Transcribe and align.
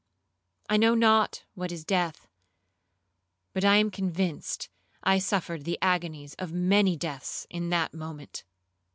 I 0.67 0.77
know 0.77 0.95
not 0.95 1.45
what 1.53 1.71
is 1.71 1.85
death, 1.85 2.27
but 3.53 3.63
I 3.63 3.75
am 3.75 3.91
convinced 3.91 4.67
I 5.03 5.19
suffered 5.19 5.63
the 5.63 5.77
agonies 5.79 6.33
of 6.39 6.51
many 6.51 6.97
deaths 6.97 7.45
in 7.51 7.69
that 7.69 7.93
moment. 7.93 8.43